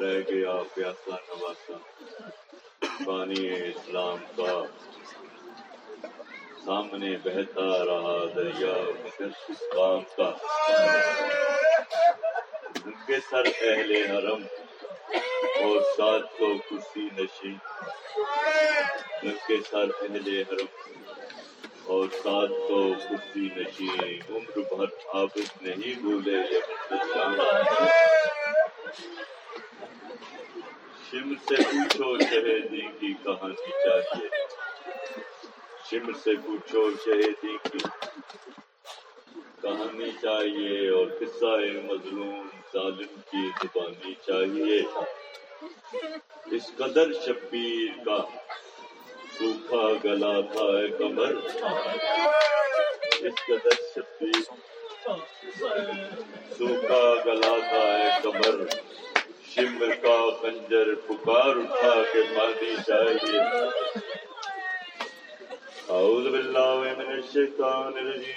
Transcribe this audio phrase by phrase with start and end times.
[0.00, 1.76] رہ گیا پیاسا نواسا۔
[3.04, 4.62] پانی اسلام کا
[6.64, 8.74] سامنے بہتا رہا دریا
[9.74, 10.30] کام کا۔
[12.84, 14.42] ان کے سر اہل حرم
[15.62, 17.54] اور ساتھ کو کرسی نشی
[19.22, 20.66] ان کے سر اہل حرم
[21.84, 23.88] اور ساتھ تو کرسی نشی
[24.30, 27.40] عمر بھر عابد نہیں بھولے، یہ مطلب
[31.14, 34.28] شم سے پوچھو شہیدی کی کہانی چاہیے۔
[35.90, 37.78] شم سے پوچھو شہیدی کی
[39.62, 41.52] کہانی چاہیے اور قصہ
[41.84, 44.80] مظلوم ظالم کی زبانی چاہیے۔
[46.56, 48.18] اس قدر شبیر کا
[49.38, 50.66] سوکھا گلا تھا
[50.98, 51.34] کمر
[53.20, 54.42] اس قدر شبیر
[56.58, 58.64] سوکھا گلا تھا کمر
[59.54, 63.40] شمر کا کنجر پکار اٹھا کے پانی چاہیے۔
[65.88, 68.34] اعوذ باللہ من الشیطان الرجیم۔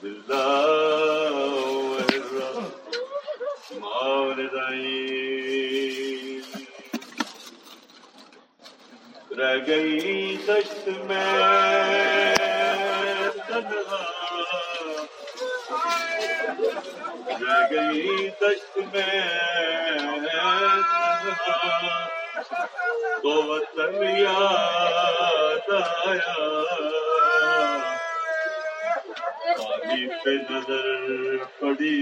[0.00, 0.64] باللہ
[2.08, 6.40] الرحمن الرحیم۔
[9.38, 12.49] رہ گئی دشت میں۔
[17.40, 19.18] رہ گئی دشت میں
[23.22, 26.34] تو وطن یاد آیا
[29.58, 31.98] پانی پہ نظر پڑی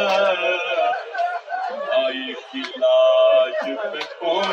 [1.96, 4.51] آئی کی لاش پہ پہنچے لے کے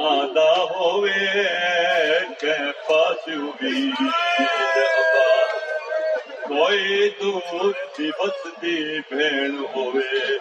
[0.08, 1.44] آدھا ہوئے
[2.42, 2.54] کہ
[2.88, 3.92] پاسو بھی
[6.48, 10.38] کوئی دور دی بستی بھیڑ ہوئے۔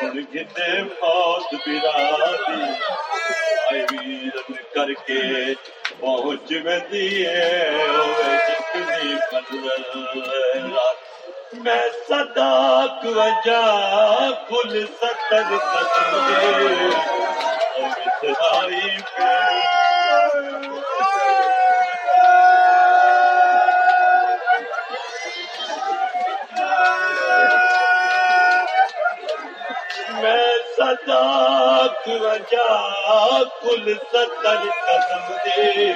[0.00, 2.62] سن گھنے موت برادی
[3.70, 5.22] آئی ویرن کر کے
[6.00, 9.66] پہنچ میں دیئے ہوئے جتنی پدر
[10.72, 13.62] رات میں صداق وجہ
[14.48, 16.46] کل ستر قدم دے
[17.74, 19.34] اور اترائی پہ۔
[30.78, 32.88] میں صداق وجہ
[33.62, 35.92] کل ستر قدم دے۔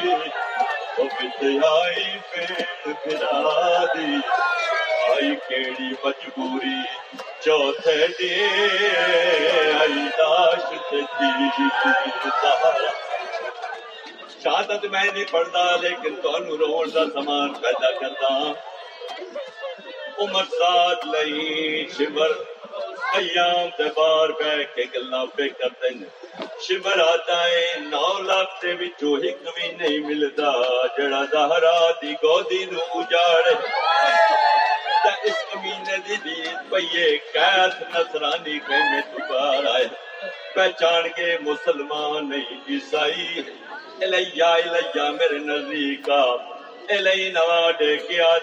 [0.99, 2.47] اور اترائی پہ
[2.83, 4.17] پھرا دی۔
[5.11, 6.83] آئی کیڑی مجبوری
[7.41, 8.47] چوتھے ڈے
[9.81, 11.01] آئی لاش تے
[12.43, 12.91] سہارا۔
[14.45, 18.53] شہادت میں نہیں پڑھتا، لیکن تہن رو کا سامان پیدا کرتا۔
[20.19, 22.52] عمر ساتھ لئی شمر
[23.19, 26.11] ایام تے بار بہ کے گلا پہ کرتے ہیں۔
[26.65, 30.53] شمر آتا ہے نو لاکھ تے وچوں ایک بھی نہیں ملدا
[30.97, 33.55] جڑا زہرا دی گودی نو اجاڑے۔
[35.03, 39.39] تے اس کمینے دی دید پئیے کیس نصرانی کہنے تو
[39.75, 39.87] آئے۔
[40.55, 43.43] پہچان کے مسلمان نہیں، عیسائی
[44.05, 46.23] الیا الیا میرے نزدیکا
[46.95, 48.37] الہی نوا ڈے کے آ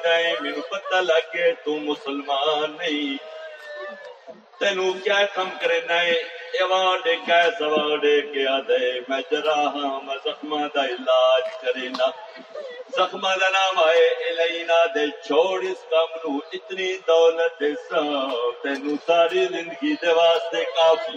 [0.69, 3.28] پتہ لگے تو مسلمان نہیں۔
[4.59, 6.11] تینو کیا کم کرے نئے؟
[6.53, 7.49] ایوان ڈے کیا
[8.21, 12.07] کے آ دے؟ میں جراحاں، میں زخمہ دا علاج کرے نا۔
[12.95, 17.71] زخمہ دا نام آئے الینا دے چھوڑ اس کام نو اتنی دولت دے
[18.61, 21.15] تینو ساری زندگی دے واسطے کافی۔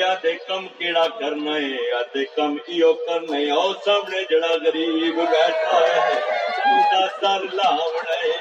[0.00, 4.52] یا دے کم کیڑا کرنا ہے یا دے کم ایو کرنا ہے۔ او سامنے جڑا
[4.64, 6.14] غریب بیٹھا ہے
[6.90, 8.32] تو سر لاونا ہے۔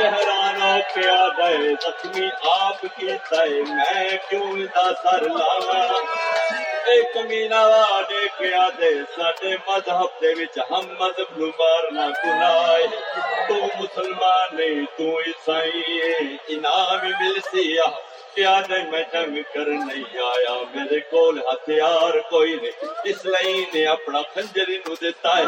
[0.00, 5.80] حیران ہو کے آ گئے زخمی آپ کی تے میں کیوں دا سر لاوا
[6.92, 8.50] ایک مینا واڈے کے
[8.80, 12.86] دے ساڈے مذہب دے وچ ہم مذہب نو مارنا گناہ ہے
[13.48, 17.84] تو مسلمان نہیں، تو عیسائی ہے۔ انعام مل سیا
[18.34, 23.86] کیا نہیں، میں جنگ کر نہیں آیا۔ میرے کول ہتھیار کوئی نہیں۔ اس لیے نے
[23.86, 25.44] اپنا خنجری نو دیتا ہے۔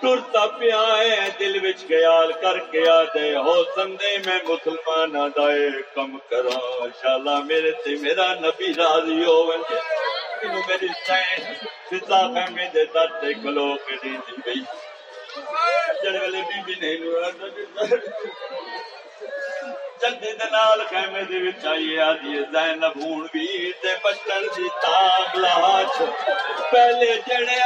[0.00, 5.68] ٹرتا پیا ہے، دل وچ خیال کر کے آ دے ہو سندے، میں مسلمان دائے
[5.94, 10.88] کم کرا، انشاءاللہ میرے تے میرا نبی راضی ہو ونجے میری
[12.74, 14.60] دے در تے دی گئی
[16.16, 17.86] والے بی بی نہیں نو
[20.00, 21.86] جلدی دے نال خیمے دے وچ آئی
[22.52, 23.26] زینب ہون
[23.82, 23.94] تے
[24.56, 24.68] دی
[25.36, 25.98] لاچ
[26.70, 27.58] پہلے جڑے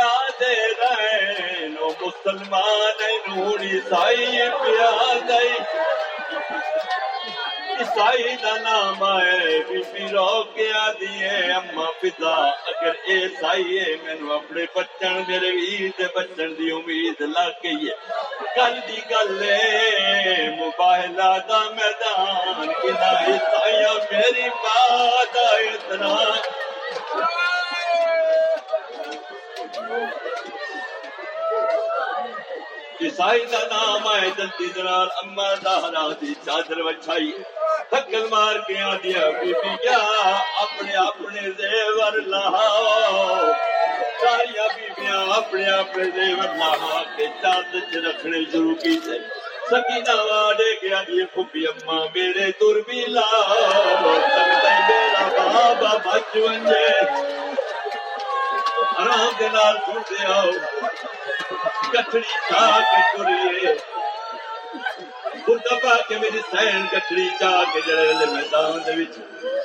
[0.80, 3.02] رہے نو مسلمان
[5.28, 5.52] دئی
[7.80, 12.34] عیسائی دا نام آئے بی بی رو کے آدھی ہے۔ اما پتا
[12.70, 17.94] اگر اے سائی ہے، مینو اپنے بچن، میرے ویر بچن دی امید لگ گئی ہے
[18.54, 26.14] کل دی گل ہے مباہلا دا میدان، کنا عیسائی میری ماں دا اتنا۔
[33.00, 37.32] عیسائی دا نام آئے جلدی دنال اما دہرا دی چادر وچھائی
[37.90, 39.52] تھکل مار کے آ دیا بی
[40.60, 43.52] اپنے اپنے زیور لہاؤ
[44.20, 47.26] ساریا بیبیاں اپنے اپنے زیور لہا کے
[47.82, 49.18] چ رکھنے شروع کی تھے
[49.70, 50.16] سکینہ
[50.82, 54.14] گیا دیے پھپی اما میرے تر بھی لاؤ
[54.88, 56.86] میرا بابا بچ ونجے
[58.96, 60.50] آرام دے نال سن آؤ۔
[61.92, 62.02] کے
[63.12, 63.74] ٹریے
[65.48, 69.14] خدا پا کے میری سین گٹھڑی چاہ کے جڑے ویلے میدان دے وچ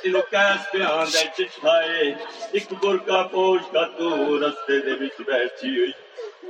[0.03, 2.03] اینو کیس پیان دے چٹھائے
[2.51, 4.07] ایک برکا پوش کا تو
[4.41, 5.91] رستے دے وچ بیٹھی ہوئی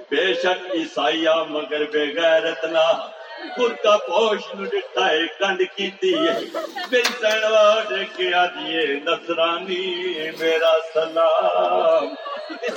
[0.09, 2.85] بے شک عیسائی مگر بے غیرت نہ
[3.57, 6.37] برکا پوش نو ڈٹھا ہے کنڈ کیتی ہے
[6.91, 9.83] میری سین واڈ کے آدیے نصرانی
[10.39, 12.13] میرا سلام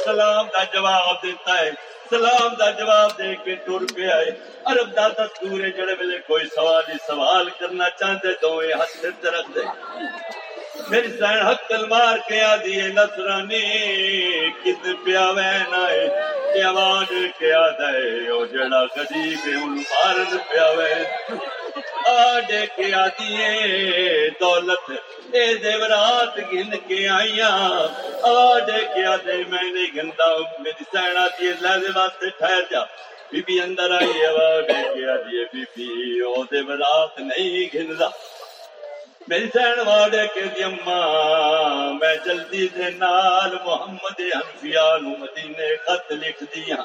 [0.04, 1.70] سلام دا جواب دیتا ہے
[2.10, 4.30] سلام دا جواب دے کے ٹر پہ آئے
[4.64, 9.32] عرب دا دستور ہے، جڑے ویلے کوئی سوال ہی سوال کرنا چاہتے دوے ہاتھ سر
[9.32, 9.60] رکھ دے۔
[10.88, 13.64] میری سین حق تلوار کے آدھی نصرانی
[14.50, 16.08] کد پیا وین آئے؟
[16.54, 21.04] یہ آواز کے آدھا ہے؟ او جڑا غریب ہے ان مارن پیا وین۔
[22.06, 23.36] آڈے کے آدھی
[24.40, 24.90] دولت،
[25.32, 27.58] اے دیورات گن کے آئیاں۔
[28.22, 32.80] آڈے کے آدھے میں نہیں گندا میری سین آتی ہے لہذے واسطے ٹھہر جا۔
[33.30, 38.08] بی بی اندر آئی ہے آڈے کے آدھی بی بی او دیورات نہیں گندا۔
[39.28, 46.12] میری سین واڈے کے دی اماں، میں جلدی سے نال محمد انفیاء نو مدینے خط
[46.12, 46.76] لکھ دیا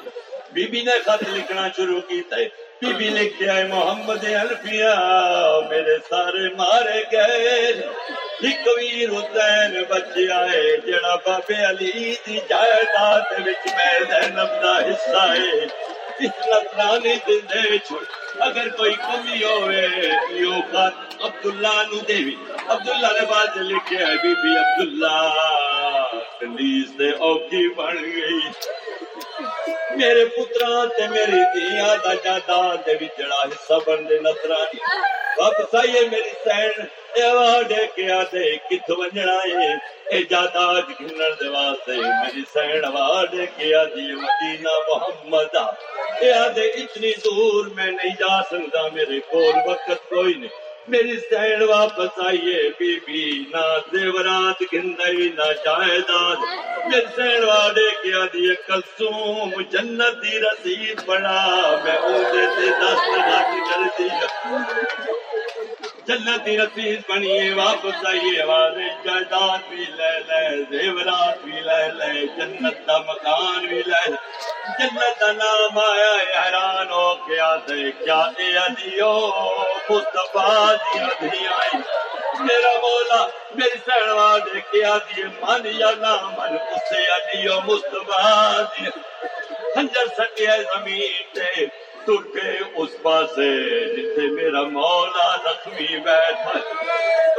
[0.52, 4.94] بی بی نے خط لکھنا شروع کیتا ہے۔ بی بی لکھ ہے محمد الفیا
[5.70, 7.60] میرے سارے مارے گئے۔
[8.46, 15.22] ایک ویر حسین بچے آئے جڑا بابے علی دی جائیداد وچ میں زینب دا حصہ
[15.30, 15.62] ہے۔
[16.24, 17.92] اس نصرانی دے وچ
[18.48, 19.86] اگر کوئی کمی ہوئے
[20.40, 22.34] یو خط عبداللہ نو دیوی
[22.66, 25.18] عبداللہ نے بعد لکھے ہے، بی بی عبداللہ
[26.40, 28.40] کنڈیز دے اوکی بن گئی۔
[29.68, 32.14] میرے پترا تے میری دیا دا
[33.18, 34.80] جڑا حصہ بن دے نصرانی۔
[35.38, 36.84] واپس آئیے میری سین
[38.70, 39.38] کت ونجنا
[40.10, 40.82] اے جاداد
[41.40, 42.80] دے واسطے میری سین
[44.14, 45.56] مدینہ محمد۔
[46.20, 52.18] اے اتنی دور میں نہیں جا سکتا، میرے کول وقت کوئی نہیں۔ میری سین واپس
[52.24, 56.36] آئیے، بی بی، نہ دیورات گندئی نہ جائیداد۔
[56.84, 63.50] میری سین واڈے کے آدھی کلسوم جنت دی رسید بڑا میں اونجے سے دست گھٹ
[63.68, 64.58] کر دیا۔
[66.06, 68.72] جنت دی رسید بنیے واپس آئیے آواز
[69.04, 74.16] جائیداد بھی لے لے، زیورات بھی لے لے، جنت دا مکان بھی لے لے۔
[74.78, 79.14] جنت دا نام آیا حیران ہو کے آتے، کیا اے ادیو
[79.90, 82.01] مصطفیٰ دی ادھی آئی۔
[82.40, 83.20] میرا مولا
[83.54, 88.90] میری سہنوا دے کے آتی من یا نہ من اسے ادیو مصطفیٰ دی
[89.74, 91.66] خنجر سٹیا زمین تے
[92.06, 93.50] تر کے اس پاسے
[93.88, 96.58] جتھے میرا مولا زخمی بیٹھا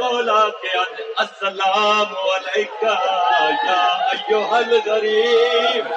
[0.00, 0.76] مولا کے
[1.16, 2.94] السلام علیکہ
[3.64, 3.82] یا
[4.12, 5.92] ایوہ الغریب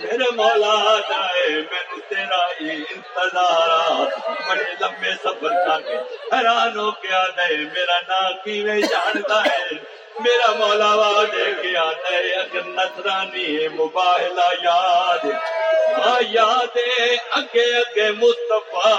[0.00, 4.06] میرے مولا جائے، میں تیرا انتظار۔
[4.48, 5.96] بڑے لمبے سفر کر کے،
[6.32, 9.89] حیران ہو کے آ گئے، میرا نا کی جانتا ہے؟
[10.22, 15.24] میرا مولا وا دے کے آتا ہے، اگر نصرانی مباہلا یاد
[15.98, 16.76] ہاں، یاد
[17.38, 18.96] اگے اگے مصطفیٰ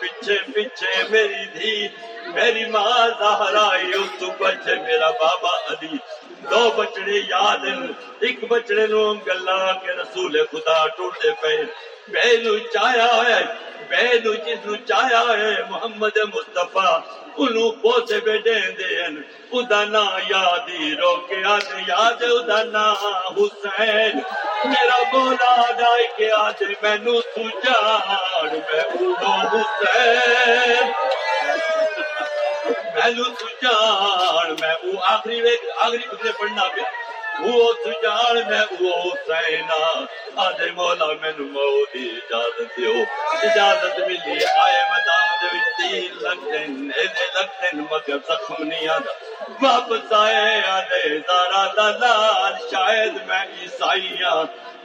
[0.00, 1.88] پیچھے پیچھے میری دھی۔
[2.34, 5.96] میری ماں زہرائی اس بچے میرا بابا علی۔
[6.50, 7.64] دو بچڑے یاد
[8.20, 11.56] ایک بچڑے نو گلا کے رسول خدا ٹوٹے پے
[12.12, 13.42] بے نو چایا ہے
[13.88, 17.00] بے نو جس نو چایا ہے محمد مصطفیٰ،
[17.36, 22.86] انہوں پوسے بے دین دین ادا نا یادی روکے، آج یاد ادا نا
[23.36, 24.12] حسین۔
[24.64, 30.86] میرا مولا دائی کے آج میں نو سجاڑ میں اڑو حسین۔
[32.94, 36.04] میں نو سجاڑ میں او آخری ویک، آخری
[37.34, 40.04] کتنے پڑھنا پہ وہ سجاڑ میں وہ حسینہ
[40.36, 42.92] آدھے مولا میں نو مولی اجازت دیو۔
[43.42, 49.25] اجازت ملی آئے مدان دے وچ تین لگن ایدے لگن مگر زخم نہیں آدھا
[49.62, 54.38] واپس آئے آدھے زارا دلال شاید میں عیسائیاں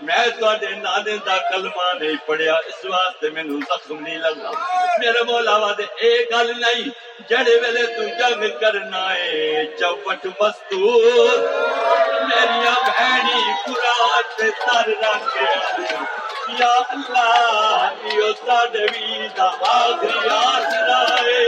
[0.05, 4.51] میں تواڈے نانے دا کلمہ نہیں پڑھیا، اس واسطے مینوں زخم نہیں لگا
[4.99, 6.89] میرے مولا وادے اے گل نہیں،
[7.29, 11.37] جڑے ویلے تو جنگ کرنا ہے چوپٹ مستور۔
[12.27, 15.37] میری بہنی قرآن تے سر رکھ
[16.59, 21.45] یا اللہ یہ ساڈے وی دا آخری آسرا ہے